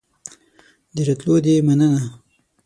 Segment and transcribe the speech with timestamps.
[0.95, 2.01] د راتلو دي مننه